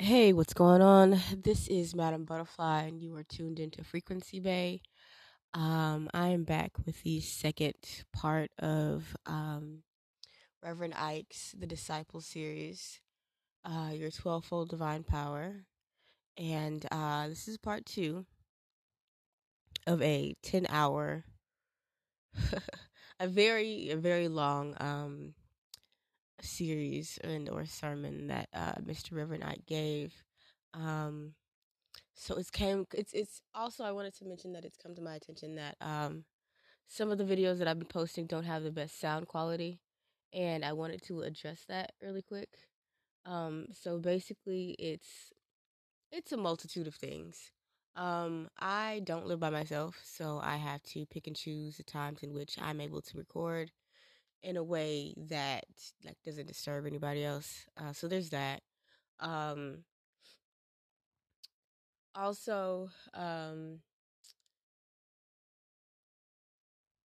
[0.00, 1.20] Hey, what's going on?
[1.36, 4.80] This is Madam Butterfly, and you are tuned into Frequency Bay.
[5.54, 7.74] Um, I am back with the second
[8.12, 9.82] part of um,
[10.62, 13.00] Reverend Ike's The Disciple series,
[13.64, 15.64] uh, Your Twelvefold Divine Power.
[16.36, 18.24] And uh, this is part two
[19.88, 21.24] of a 10 hour,
[23.18, 25.34] a very, a very long um,
[26.40, 29.12] series and or sermon that uh, Mr.
[29.12, 30.12] Reverend Ike gave.
[30.74, 31.34] Um,
[32.18, 35.14] so it's came it's it's also I wanted to mention that it's come to my
[35.14, 36.24] attention that um
[36.88, 39.78] some of the videos that I've been posting don't have the best sound quality
[40.32, 42.48] and I wanted to address that really quick.
[43.24, 45.32] Um so basically it's
[46.10, 47.52] it's a multitude of things.
[47.94, 52.22] Um I don't live by myself, so I have to pick and choose the times
[52.24, 53.70] in which I'm able to record
[54.42, 55.64] in a way that
[56.04, 57.66] like doesn't disturb anybody else.
[57.76, 58.62] Uh so there's that.
[59.20, 59.84] Um
[62.14, 63.80] also um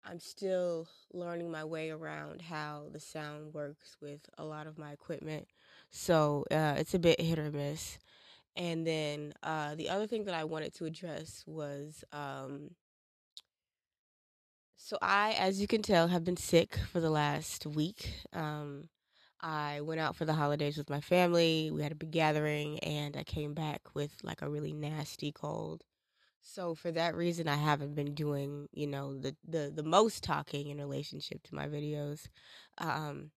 [0.05, 4.91] I'm still learning my way around how the sound works with a lot of my
[4.91, 5.47] equipment.
[5.91, 7.99] So uh, it's a bit hit or miss.
[8.55, 12.71] And then uh, the other thing that I wanted to address was um,
[14.81, 18.13] so I, as you can tell, have been sick for the last week.
[18.31, 18.87] Um,
[19.41, 21.69] I went out for the holidays with my family.
[21.71, 25.83] We had a big gathering, and I came back with like a really nasty cold.
[26.41, 30.67] So for that reason, I haven't been doing, you know, the the the most talking
[30.69, 32.27] in relationship to my videos,
[32.77, 33.31] um,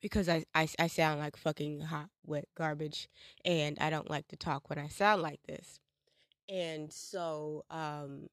[0.00, 3.08] because I, I I sound like fucking hot wet garbage,
[3.44, 5.80] and I don't like to talk when I sound like this.
[6.48, 8.28] And so, um,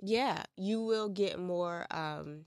[0.00, 2.46] yeah, you will get more um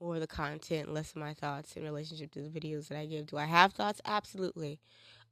[0.00, 3.06] more of the content, less of my thoughts in relationship to the videos that I
[3.06, 3.26] give.
[3.26, 4.00] Do I have thoughts?
[4.04, 4.78] Absolutely.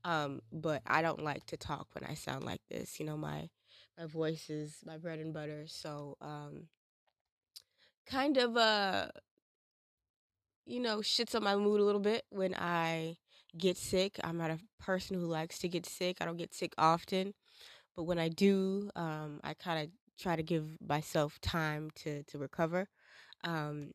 [0.05, 3.01] Um, but I don't like to talk when I sound like this.
[3.01, 3.51] You know, my
[3.99, 5.65] my voice is my bread and butter.
[5.67, 6.69] So, um,
[8.07, 9.09] kind of, uh,
[10.67, 13.17] you know, shits on my mood a little bit when I
[13.57, 14.19] get sick.
[14.25, 16.19] I'm not a person who likes to get sick.
[16.21, 17.35] I don't get sick often,
[17.97, 22.39] but when I do, um, I kind of try to give myself time to to
[22.39, 22.89] recover.
[23.45, 23.93] Um,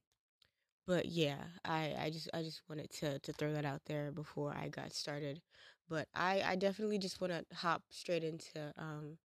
[0.87, 4.53] but yeah, I, I just I just wanted to to throw that out there before
[4.55, 5.41] I got started.
[5.87, 9.17] But I I definitely just want to hop straight into um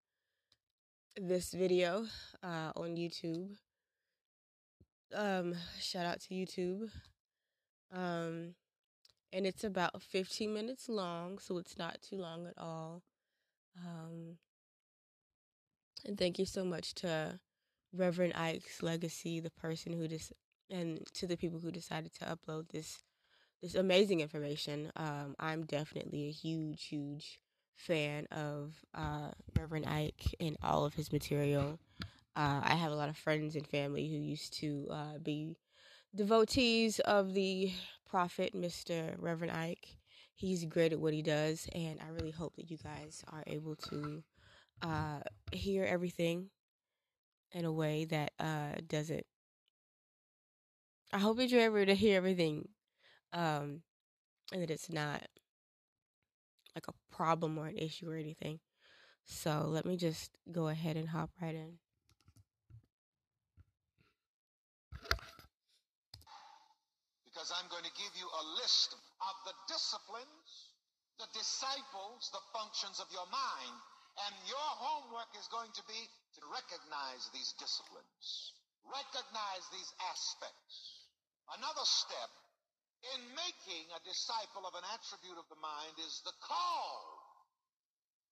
[1.17, 2.07] this video
[2.43, 3.57] uh on YouTube.
[5.15, 6.91] Um shout out to YouTube.
[7.93, 8.55] Um
[9.33, 13.03] and it's about 15 minutes long, so it's not too long at all.
[13.79, 14.37] Um
[16.05, 17.39] and thank you so much to
[17.93, 20.33] Reverend Ike's Legacy, the person who just
[20.71, 23.03] and to the people who decided to upload this
[23.63, 24.93] this amazing information.
[24.97, 27.41] Um, I'm definitely a huge, huge
[27.77, 31.79] fan of uh, Reverend Ike and all of his material.
[32.37, 35.57] Uh, I have a lot of friends and family who used to uh, be
[36.15, 37.73] devotees of the
[38.09, 39.15] prophet, Mr.
[39.19, 39.97] Reverend Ike.
[40.35, 43.77] He's great at what he does, and I really hope that you guys are able
[43.77, 44.23] to
[44.85, 45.21] uh,
[45.53, 46.51] hear everything
[47.53, 49.25] in a way that uh, doesn't.
[51.13, 52.69] I hope that you're able to hear everything
[53.33, 53.83] um,
[54.53, 55.23] and that it's not
[56.75, 58.59] like a problem or an issue or anything.
[59.25, 61.79] So let me just go ahead and hop right in.
[67.25, 70.75] Because I'm going to give you a list of the disciplines,
[71.19, 73.94] the disciples, the functions of your mind.
[74.15, 76.01] And your homework is going to be
[76.39, 78.55] to recognize these disciplines,
[78.87, 80.75] recognize these aspects.
[81.51, 82.31] Another step
[83.13, 87.03] in making a disciple of an attribute of the mind is the call.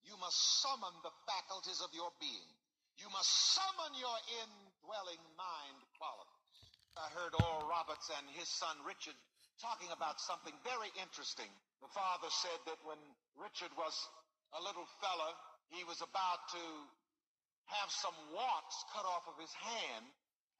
[0.06, 2.50] You must summon the faculties of your being.
[2.96, 6.58] You must summon your indwelling mind qualities.
[6.94, 9.16] I heard Oral Roberts and his son Richard
[9.60, 11.48] talking about something very interesting.
[11.80, 13.00] The father said that when
[13.36, 13.94] Richard was
[14.52, 15.32] a little fella,
[15.72, 16.64] he was about to
[17.80, 20.04] have some warts cut off of his hand.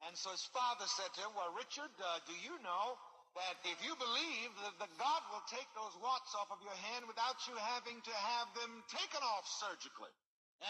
[0.09, 2.97] And so his father said to him, Well, Richard, uh, do you know
[3.37, 7.07] that if you believe that, that God will take those warts off of your hand
[7.07, 10.11] without you having to have them taken off surgically?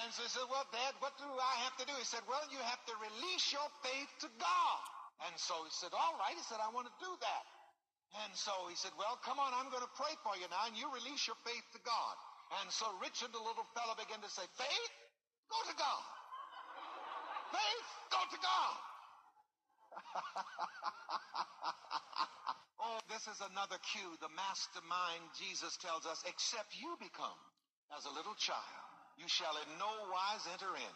[0.03, 1.95] And so he said, Well, Dad, what do I have to do?
[1.97, 4.81] He said, Well, you have to release your faith to God.
[5.29, 6.35] And so he said, All right.
[6.35, 7.45] He said, I want to do that.
[8.25, 10.77] And so he said, Well, come on, I'm going to pray for you now, and
[10.77, 12.15] you release your faith to God.
[12.61, 14.94] And so Richard, the little fellow, began to say, Faith,
[15.50, 16.05] go to God.
[17.50, 18.77] Faith, go to God.
[22.81, 24.17] oh, this is another cue.
[24.21, 27.38] The mastermind, Jesus tells us, except you become
[27.97, 28.83] as a little child,
[29.17, 30.95] you shall in no wise enter in.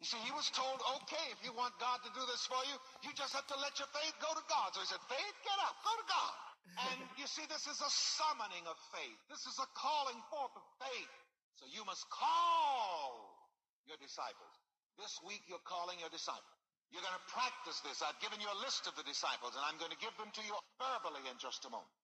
[0.00, 2.76] You see, he was told, okay, if you want God to do this for you,
[3.04, 4.72] you just have to let your faith go to God.
[4.72, 6.32] So he said, faith, get up, go to God.
[6.78, 9.20] And you see, this is a summoning of faith.
[9.28, 11.14] This is a calling forth of faith.
[11.58, 13.36] So you must call
[13.84, 14.54] your disciples.
[14.96, 16.56] This week you're calling your disciples.
[16.90, 18.02] You're going to practice this.
[18.02, 20.42] I've given you a list of the disciples, and I'm going to give them to
[20.42, 21.94] you verbally in just a moment.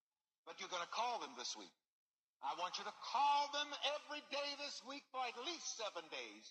[0.47, 1.75] But you're going to call them this week.
[2.38, 3.67] I want you to call them
[3.99, 6.44] every day this week for at least seven days.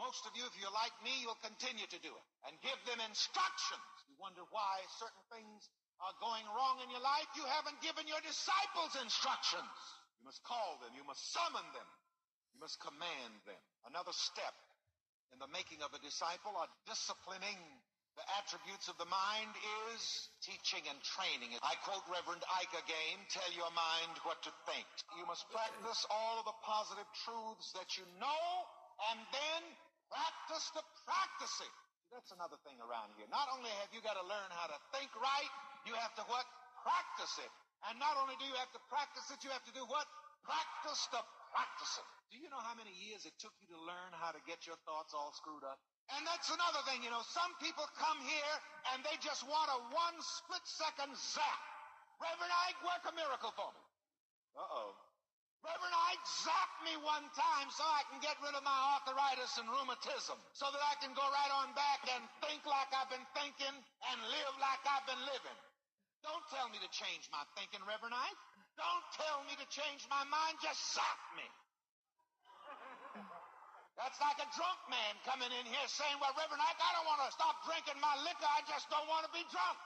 [0.00, 2.96] Most of you, if you're like me, you'll continue to do it and give them
[3.04, 3.92] instructions.
[4.08, 5.68] You wonder why certain things
[6.02, 7.30] are going wrong in your life.
[7.38, 9.78] You haven't given your disciples instructions.
[10.18, 10.94] You must call them.
[10.94, 11.88] You must summon them.
[12.54, 13.62] You must command them.
[13.86, 14.54] Another step
[15.30, 17.58] in the making of a disciple or disciplining
[18.12, 19.52] the attributes of the mind
[19.88, 20.02] is
[20.44, 21.56] teaching and training.
[21.64, 24.84] I quote Reverend Ike again, tell your mind what to think.
[25.16, 28.44] You must practice all of the positive truths that you know
[29.08, 29.62] and then
[30.12, 31.72] practice the practicing.
[32.12, 33.24] That's another thing around here.
[33.32, 35.52] Not only have you got to learn how to think right,
[35.86, 36.46] you have to what?
[36.82, 37.52] Practice it.
[37.90, 40.06] And not only do you have to practice it, you have to do what?
[40.42, 42.08] Practice the practicing.
[42.32, 44.78] Do you know how many years it took you to learn how to get your
[44.88, 45.78] thoughts all screwed up?
[46.16, 48.54] And that's another thing, you know, some people come here
[48.94, 51.62] and they just want a one split second zap.
[52.18, 53.82] Reverend Ike, work a miracle for me.
[54.58, 54.96] Uh-oh.
[55.62, 59.70] Reverend Ike, zap me one time so I can get rid of my arthritis and
[59.70, 63.70] rheumatism, so that I can go right on back and think like I've been thinking
[64.10, 65.58] and live like I've been living.
[66.22, 68.42] Don't tell me to change my thinking, Reverend Ike.
[68.78, 71.46] Don't tell me to change my mind, just zap me.
[73.98, 77.20] That's like a drunk man coming in here saying, Well, Reverend Ike, I don't want
[77.28, 78.48] to stop drinking my liquor.
[78.48, 79.76] I just don't want to be drunk.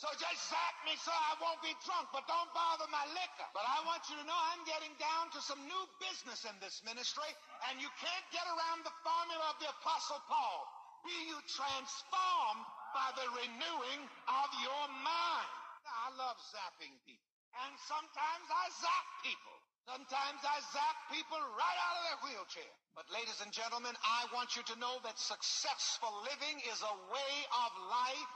[0.00, 3.48] So just zap me so I won't be drunk, but don't bother my liquor.
[3.52, 6.80] But I want you to know I'm getting down to some new business in this
[6.88, 7.28] ministry,
[7.68, 10.64] and you can't get around the formula of the Apostle Paul.
[11.04, 12.64] Be you transformed
[12.94, 15.50] by the renewing of your mind.
[15.86, 17.30] I love zapping people.
[17.66, 19.56] And sometimes I zap people.
[19.86, 22.72] Sometimes I zap people right out of their wheelchair.
[22.94, 27.34] But ladies and gentlemen, I want you to know that successful living is a way
[27.66, 28.32] of life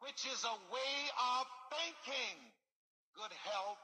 [0.00, 0.96] which is a way
[1.36, 2.36] of thinking.
[3.16, 3.80] Good health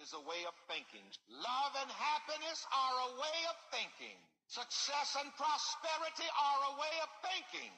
[0.00, 1.04] is a way of thinking.
[1.28, 4.16] Love and happiness are a way of thinking.
[4.48, 7.72] Success and prosperity are a way of thinking.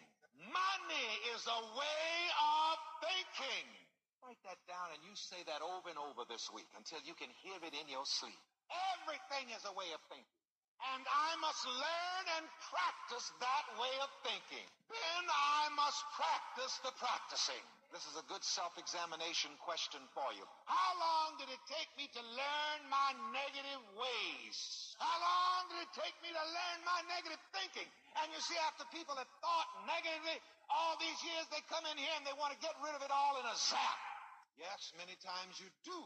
[0.51, 3.67] Money is a way of thinking.
[4.23, 7.31] Write that down and you say that over and over this week until you can
[7.43, 8.39] hear it in your sleep.
[8.99, 10.42] Everything is a way of thinking.
[10.83, 14.67] And I must learn and practice that way of thinking.
[14.91, 17.63] Then I must practice the practicing.
[17.95, 20.43] This is a good self-examination question for you.
[20.65, 24.59] How long did it take me to learn my negative ways?
[24.97, 27.87] How long did it take me to learn my negative thinking?
[28.19, 30.41] And you see, after people have thought negatively
[30.73, 33.13] all these years, they come in here and they want to get rid of it
[33.13, 34.01] all in a zap.
[34.57, 36.01] Yes, many times you do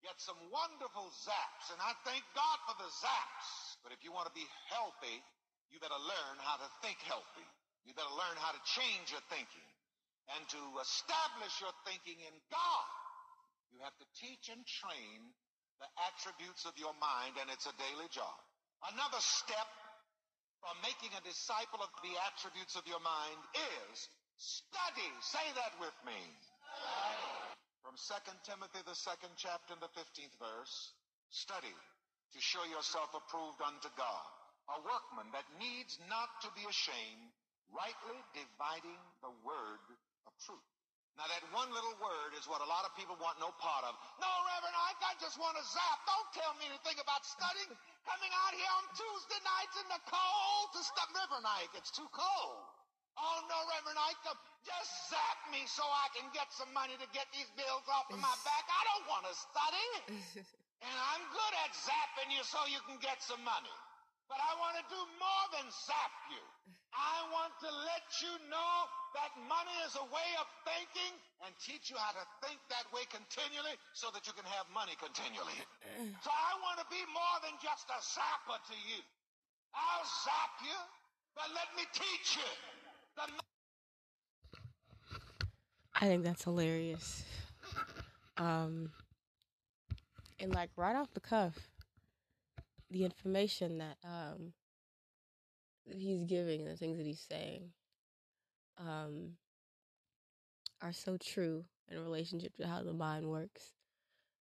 [0.00, 3.48] get some wonderful zaps, and I thank God for the zaps.
[3.84, 5.16] But if you want to be healthy,
[5.72, 7.48] you better learn how to think healthy.
[7.84, 9.68] You better learn how to change your thinking
[10.36, 12.88] and to establish your thinking in God.
[13.72, 15.18] You have to teach and train
[15.80, 18.36] the attributes of your mind, and it's a daily job.
[18.92, 19.68] Another step
[20.60, 23.40] from making a disciple of the attributes of your mind
[23.88, 23.96] is
[24.36, 25.10] study.
[25.24, 26.20] Say that with me.
[27.90, 30.94] From 2 Timothy, the second chapter and the 15th verse,
[31.26, 34.30] study to show yourself approved unto God,
[34.70, 37.34] a workman that needs not to be ashamed,
[37.74, 39.82] rightly dividing the word
[40.22, 40.70] of truth.
[41.18, 43.98] Now that one little word is what a lot of people want no part of.
[44.22, 45.98] No, Reverend Ike, I just want to zap.
[46.06, 47.74] Don't tell me anything about studying.
[48.06, 51.10] Coming out here on Tuesday nights in the cold to study.
[51.18, 52.70] Reverend Ike, it's too cold.
[53.18, 57.26] Oh no, Reverend Ike, just zap me so I can get some money to get
[57.32, 58.64] these bills off of my back.
[58.68, 59.88] I don't want to study.
[60.80, 63.76] And I'm good at zapping you so you can get some money.
[64.32, 66.40] But I want to do more than zap you.
[66.94, 68.74] I want to let you know
[69.12, 71.12] that money is a way of thinking
[71.44, 74.94] and teach you how to think that way continually so that you can have money
[74.96, 75.58] continually.
[76.24, 79.02] so I want to be more than just a zapper to you.
[79.74, 80.78] I'll zap you,
[81.36, 82.50] but let me teach you.
[85.94, 87.24] I think that's hilarious.
[88.38, 88.90] Um,
[90.38, 91.68] and like right off the cuff,
[92.90, 94.52] the information that um
[95.84, 97.70] he's giving and the things that he's saying
[98.78, 99.36] um
[100.82, 103.74] are so true in relationship to how the mind works.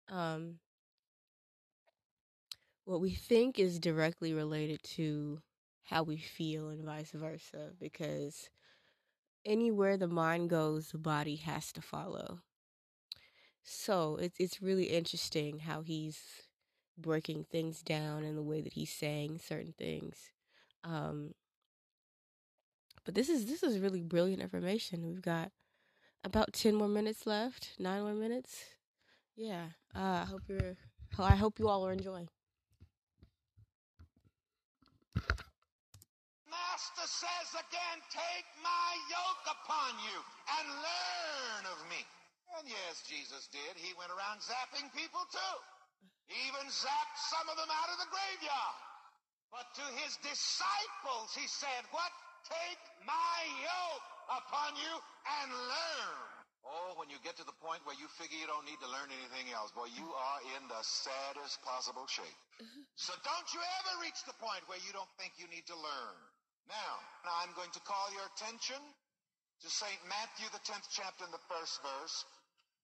[0.09, 0.59] Um
[2.85, 5.41] what we think is directly related to
[5.85, 8.49] how we feel and vice versa because
[9.45, 12.41] anywhere the mind goes the body has to follow.
[13.63, 16.21] So it's it's really interesting how he's
[16.97, 20.33] breaking things down in the way that he's saying certain things
[20.83, 21.33] um
[23.05, 25.07] but this is this is really brilliant information.
[25.07, 25.53] We've got
[26.25, 28.65] about 10 more minutes left 9 more minutes?
[29.37, 30.77] Yeah uh, i hope you're
[31.19, 32.29] i hope you all are enjoying
[36.79, 40.15] Master says again, take my yoke upon you
[40.47, 41.99] and learn of me.
[42.55, 43.75] And yes, Jesus did.
[43.83, 45.57] He went around zapping people too.
[46.31, 48.79] He even zapped some of them out of the graveyard.
[49.51, 52.15] But to his disciples, he said, what?
[52.47, 54.07] Take my yoke
[54.39, 54.95] upon you
[55.43, 56.31] and learn.
[56.63, 59.11] Oh, when you get to the point where you figure you don't need to learn
[59.11, 62.39] anything else, boy, you are in the saddest possible shape.
[62.95, 66.28] so don't you ever reach the point where you don't think you need to learn.
[66.69, 67.01] Now,
[67.41, 70.01] I'm going to call your attention to St.
[70.05, 72.17] Matthew, the 10th chapter, in the first verse.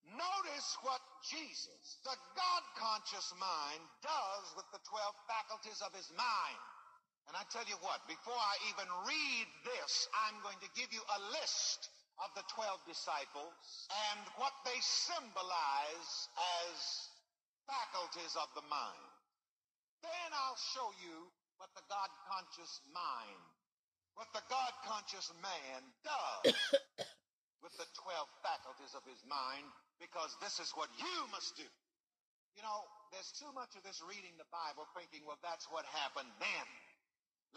[0.05, 6.61] Notice what Jesus, the God-conscious mind, does with the 12 faculties of his mind.
[7.29, 11.01] And I tell you what, before I even read this, I'm going to give you
[11.01, 11.89] a list
[12.21, 16.13] of the 12 disciples and what they symbolize
[16.69, 16.77] as
[17.65, 19.09] faculties of the mind.
[20.05, 23.54] Then I'll show you what the God-conscious mind
[24.15, 26.55] what the God conscious man does
[27.63, 29.67] with the 12 faculties of his mind
[29.99, 31.67] because this is what you must do.
[32.55, 36.31] You know, there's too much of this reading the Bible thinking, well, that's what happened
[36.39, 36.67] then.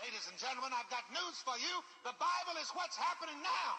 [0.01, 1.75] Ladies and gentlemen, I've got news for you.
[2.05, 3.71] The Bible is what's happening now.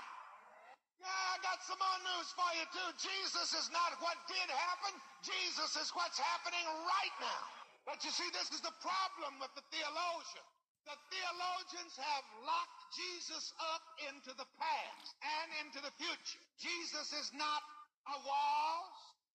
[0.99, 2.91] Yeah, I got some more news for you too.
[2.99, 4.99] Jesus is not what did happen.
[5.23, 7.45] Jesus is what's happening right now.
[7.87, 10.47] But you see, this is the problem with the theologian.
[10.89, 16.41] The theologians have locked Jesus up into the past and into the future.
[16.57, 17.61] Jesus is not
[18.09, 18.93] a was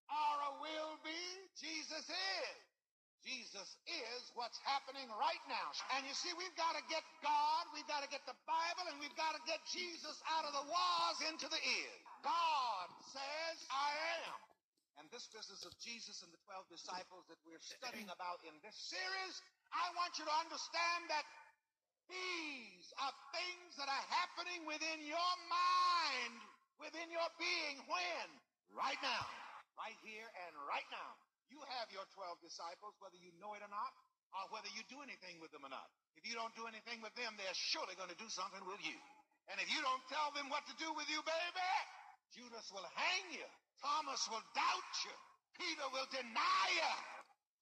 [0.10, 1.22] or a will be.
[1.62, 2.58] Jesus is.
[3.22, 5.70] Jesus is what's happening right now.
[5.96, 8.98] And you see, we've got to get God, we've got to get the Bible, and
[9.00, 12.00] we've got to get Jesus out of the was into the is.
[12.26, 13.90] God says, I
[14.26, 14.38] am.
[14.98, 18.76] And this business of Jesus and the 12 disciples that we're studying about in this
[18.76, 19.36] series,
[19.74, 21.26] I want you to understand that
[22.14, 26.38] these are things that are happening within your mind,
[26.78, 27.82] within your being.
[27.90, 28.28] When?
[28.78, 29.26] Right now.
[29.74, 31.12] Right here and right now.
[31.50, 33.94] You have your 12 disciples, whether you know it or not,
[34.38, 35.90] or whether you do anything with them or not.
[36.18, 38.98] If you don't do anything with them, they're surely going to do something with you.
[39.50, 41.74] And if you don't tell them what to do with you, baby,
[42.34, 43.46] Judas will hang you.
[43.82, 45.16] Thomas will doubt you.
[45.58, 46.94] Peter will deny you.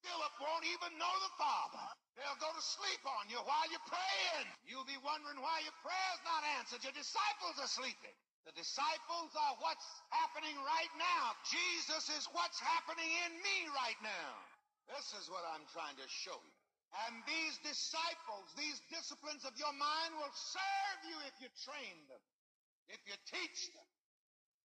[0.02, 1.88] Philip won't even know the Father.
[2.18, 4.48] They'll go to sleep on you while you're praying.
[4.66, 6.84] You'll be wondering why your prayer's not answered.
[6.84, 8.14] Your disciples are sleeping.
[8.46, 11.38] The disciples are what's happening right now.
[11.46, 14.34] Jesus is what's happening in me right now.
[14.90, 16.58] This is what I'm trying to show you.
[17.08, 22.24] And these disciples, these disciplines of your mind will serve you if you train them,
[22.92, 23.88] if you teach them,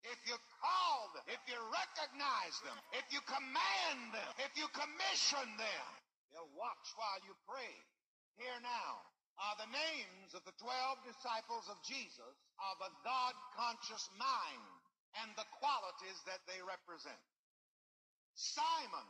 [0.04, 5.46] if you call them, if you recognize them, if you command them, if you commission
[5.60, 5.86] them,
[6.32, 7.74] they'll watch while you pray.
[8.40, 8.92] Here now
[9.36, 14.80] are the names of the 12 disciples of Jesus of a God conscious mind
[15.24, 17.20] and the qualities that they represent.
[18.36, 19.08] Simon,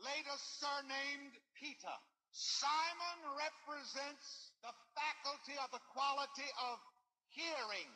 [0.00, 1.96] later surnamed Peter.
[2.36, 6.76] Simon represents the faculty of the quality of
[7.32, 7.88] hearing,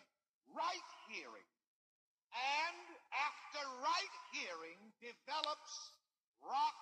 [0.57, 1.49] right hearing.
[2.33, 5.73] And after right hearing develops
[6.43, 6.79] rock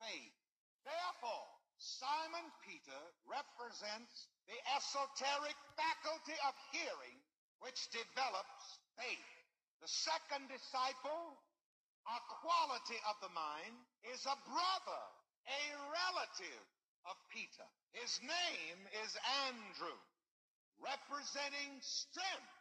[0.00, 0.38] faith.
[0.84, 1.48] Therefore,
[1.78, 7.18] Simon Peter represents the esoteric faculty of hearing
[7.60, 8.64] which develops
[8.96, 9.32] faith.
[9.80, 11.36] The second disciple,
[12.08, 13.76] a quality of the mind,
[14.12, 15.04] is a brother,
[15.48, 16.64] a relative
[17.08, 17.68] of Peter.
[17.92, 19.12] His name is
[19.48, 19.98] Andrew,
[20.80, 22.56] representing strength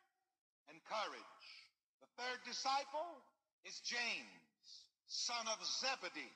[0.67, 1.62] and courage.
[2.03, 3.15] The third disciple
[3.63, 4.67] is James,
[5.07, 6.35] son of Zebedee,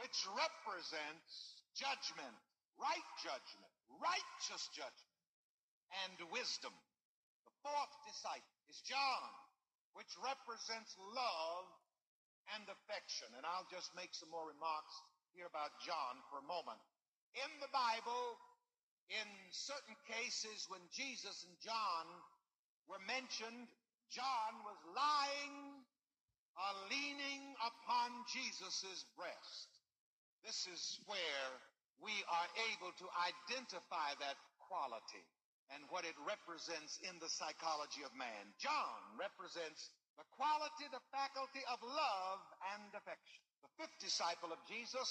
[0.00, 2.32] which represents judgment,
[2.80, 5.20] right judgment, righteous judgment,
[6.08, 6.72] and wisdom.
[7.44, 9.28] The fourth disciple is John,
[9.92, 11.68] which represents love
[12.56, 13.28] and affection.
[13.36, 14.96] And I'll just make some more remarks
[15.36, 16.80] here about John for a moment.
[17.36, 18.40] In the Bible,
[19.12, 22.08] in certain cases when Jesus and John
[22.88, 23.68] were mentioned,
[24.12, 25.56] John was lying
[26.52, 29.68] or leaning upon Jesus' breast.
[30.44, 31.48] This is where
[31.96, 34.36] we are able to identify that
[34.68, 35.24] quality
[35.72, 38.52] and what it represents in the psychology of man.
[38.60, 39.88] John represents
[40.20, 42.40] the quality, the faculty of love
[42.76, 43.40] and affection.
[43.64, 45.08] The fifth disciple of Jesus,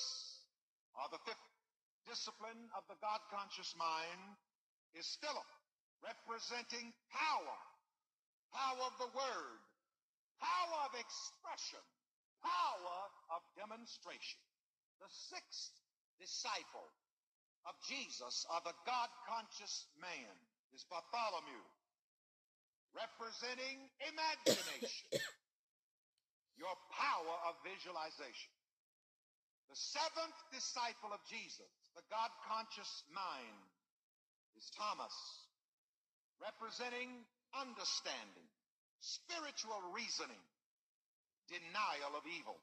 [0.93, 1.48] or the fifth
[2.05, 4.38] discipline of the God conscious mind,
[4.93, 5.50] is Philip,
[6.05, 7.58] representing power,
[8.51, 9.60] power of the word,
[10.39, 11.84] power of expression,
[12.43, 13.00] power
[13.31, 14.41] of demonstration.
[15.00, 15.74] The sixth
[16.22, 16.89] disciple
[17.65, 20.34] of Jesus, of the God conscious man,
[20.74, 21.63] is Bartholomew,
[22.93, 25.15] representing imagination,
[26.62, 28.53] your power of visualization.
[29.72, 33.62] The seventh disciple of Jesus, the God conscious mind,
[34.60, 35.15] is Thomas,
[36.43, 37.24] representing
[37.55, 38.48] understanding,
[39.00, 40.43] spiritual reasoning,
[41.50, 42.58] denial of evil.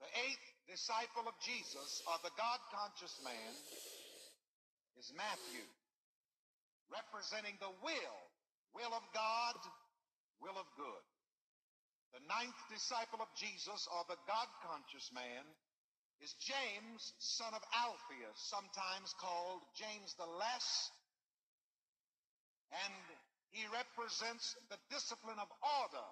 [0.00, 3.52] The eighth disciple of Jesus, or the God conscious man,
[4.96, 5.66] is Matthew,
[6.88, 8.18] representing the will,
[8.72, 9.58] will of God,
[10.40, 11.04] will of good.
[12.16, 15.44] The ninth disciple of Jesus, or the God conscious man,
[16.20, 20.90] is James, son of Alphaeus, sometimes called James the Less.
[22.70, 22.94] And
[23.50, 25.50] he represents the discipline of
[25.82, 26.08] order,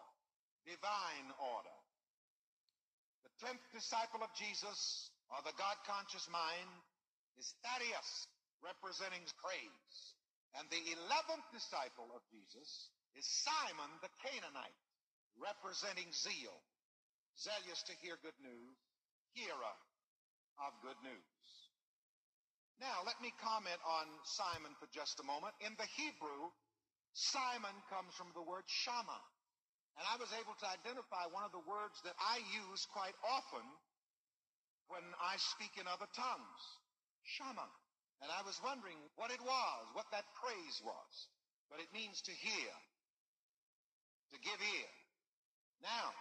[0.67, 1.79] divine order.
[3.23, 6.71] The tenth disciple of Jesus, or the God conscious mind,
[7.39, 8.27] is Thaddeus,
[8.59, 9.95] representing praise.
[10.59, 14.83] And the eleventh disciple of Jesus is Simon the Canaanite,
[15.39, 16.59] representing zeal,
[17.39, 18.75] zealous to hear good news,
[19.39, 19.75] hearer
[20.67, 21.58] of good news.
[22.79, 25.55] Now, let me comment on Simon for just a moment.
[25.67, 26.55] In the Hebrew,
[27.11, 29.19] Simon comes from the word shama.
[29.99, 33.67] And I was able to identify one of the words that I use quite often
[34.87, 36.63] when I speak in other tongues.
[37.27, 37.67] Shama.
[38.23, 41.13] And I was wondering what it was, what that praise was.
[41.67, 42.73] But it means to hear,
[44.31, 44.91] to give ear.
[45.83, 46.15] Now,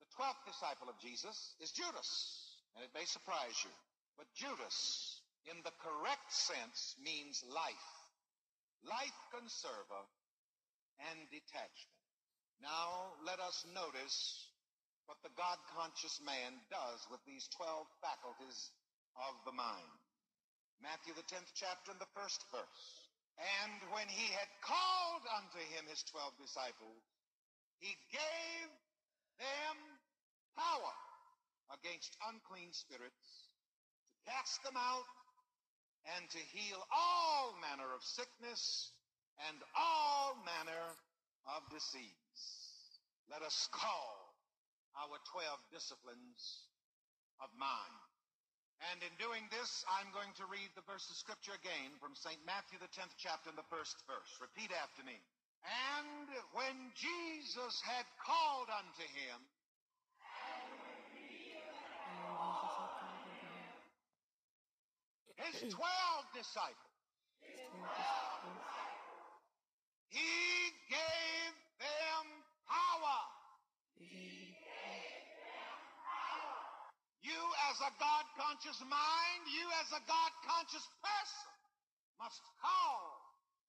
[0.00, 2.08] the twelfth disciple of Jesus is Judas.
[2.76, 3.72] And it may surprise you.
[4.16, 7.90] But Judas, in the correct sense, means life.
[8.82, 10.04] Life conserver
[11.10, 11.98] and detachment.
[12.58, 14.50] Now let us notice
[15.06, 18.74] what the God conscious man does with these 12 faculties
[19.16, 19.98] of the mind.
[20.82, 23.08] Matthew, the 10th chapter, and the first verse.
[23.38, 27.02] And when he had called unto him his 12 disciples,
[27.78, 28.68] he gave
[29.38, 29.76] them
[30.58, 30.94] power
[31.70, 33.50] against unclean spirits
[34.10, 35.06] to cast them out
[36.16, 38.92] and to heal all manner of sickness
[39.48, 40.84] and all manner
[41.56, 42.68] of disease
[43.28, 44.32] let us call
[44.96, 46.64] our 12 disciplines
[47.44, 48.00] of mind.
[48.92, 52.40] And in doing this, I'm going to read the verse of scripture again from St.
[52.48, 54.32] Matthew, the 10th chapter, and the first verse.
[54.40, 55.18] Repeat after me.
[55.66, 59.38] And when Jesus had called unto him,
[65.38, 65.78] his 12
[66.34, 66.94] disciples,
[70.08, 72.24] he gave them
[72.66, 73.20] power.
[77.22, 81.54] You as a God conscious mind, you as a God conscious person
[82.18, 83.20] must call,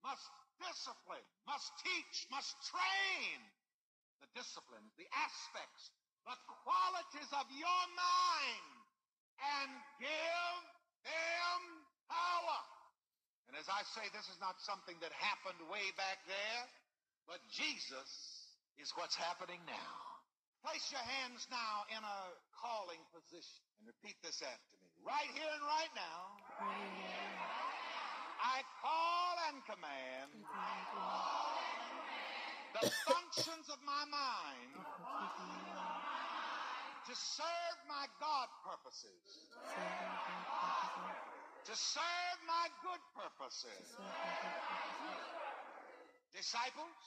[0.02, 0.26] must
[0.64, 3.38] discipline, must teach, must train
[4.24, 5.92] the disciplines, the aspects,
[6.26, 8.80] the qualities of your mind
[9.40, 10.69] and give
[11.04, 11.62] them
[12.10, 12.60] power.
[13.50, 16.64] And as I say, this is not something that happened way back there,
[17.26, 18.10] but Jesus
[18.78, 19.94] is what's happening now.
[20.64, 22.20] Place your hands now in a
[22.60, 24.92] calling position and repeat this after me.
[25.02, 26.20] Right here and right now,
[28.44, 30.32] I call and command
[32.76, 34.86] the functions of my mind
[37.10, 39.18] to serve my God purposes,
[41.66, 43.82] to serve my good purposes.
[46.38, 47.02] Disciples,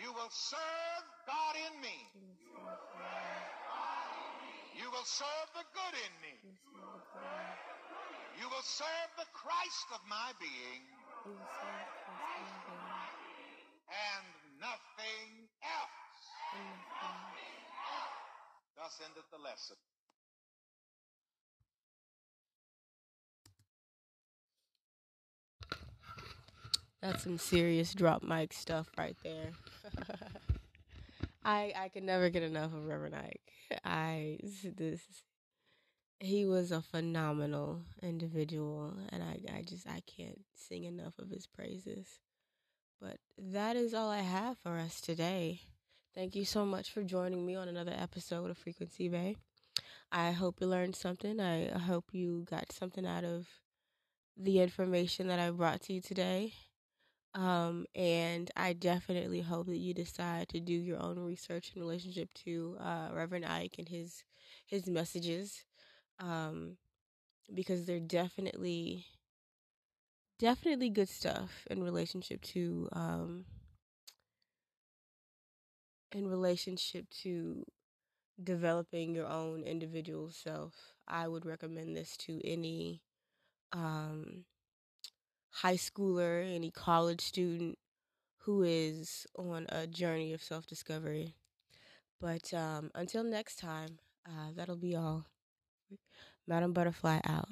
[0.00, 1.96] you will serve God in me.
[4.80, 6.32] You will serve the good in me.
[8.40, 11.95] You will serve the Christ of my being.
[18.86, 19.76] Thus endeth the lesson.
[27.02, 29.50] That's some serious drop mic stuff right there.
[31.44, 33.52] I I can never get enough of Reverend Ike.
[33.84, 34.38] I
[34.76, 35.00] this
[36.20, 41.48] he was a phenomenal individual, and I, I just I can't sing enough of his
[41.48, 42.20] praises.
[43.00, 45.62] But that is all I have for us today.
[46.16, 49.36] Thank you so much for joining me on another episode of Frequency Bay.
[50.10, 51.38] I hope you learned something.
[51.38, 53.46] I hope you got something out of
[54.34, 56.54] the information that I brought to you today.
[57.34, 62.32] Um, and I definitely hope that you decide to do your own research in relationship
[62.46, 64.24] to uh, Reverend Ike and his
[64.64, 65.64] his messages,
[66.18, 66.78] um,
[67.52, 69.04] because they're definitely
[70.38, 73.44] definitely good stuff in relationship to um,
[76.16, 77.64] in relationship to
[78.42, 80.74] developing your own individual self.
[81.08, 83.02] I would recommend this to any
[83.72, 84.44] um,
[85.50, 87.78] high schooler, any college student
[88.42, 91.34] who is on a journey of self discovery.
[92.20, 95.26] But um, until next time, uh, that'll be all.
[96.46, 97.48] Madam Butterfly out.